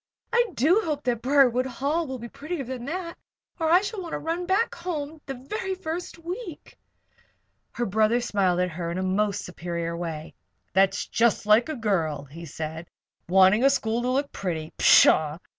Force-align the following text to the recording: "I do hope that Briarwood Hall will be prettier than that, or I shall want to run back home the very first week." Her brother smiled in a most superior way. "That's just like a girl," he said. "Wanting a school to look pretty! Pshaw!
"I 0.33 0.47
do 0.55 0.81
hope 0.83 1.03
that 1.03 1.21
Briarwood 1.21 1.67
Hall 1.67 2.07
will 2.07 2.17
be 2.17 2.27
prettier 2.27 2.63
than 2.63 2.85
that, 2.85 3.19
or 3.59 3.69
I 3.69 3.81
shall 3.81 4.01
want 4.01 4.13
to 4.13 4.17
run 4.17 4.47
back 4.47 4.73
home 4.73 5.21
the 5.27 5.35
very 5.35 5.75
first 5.75 6.17
week." 6.17 6.75
Her 7.73 7.85
brother 7.85 8.19
smiled 8.19 8.59
in 8.61 8.97
a 8.97 9.03
most 9.03 9.45
superior 9.45 9.95
way. 9.95 10.33
"That's 10.73 11.05
just 11.05 11.45
like 11.45 11.69
a 11.69 11.75
girl," 11.75 12.23
he 12.25 12.47
said. 12.47 12.87
"Wanting 13.29 13.63
a 13.63 13.69
school 13.69 14.01
to 14.01 14.09
look 14.09 14.31
pretty! 14.31 14.73
Pshaw! 14.75 15.37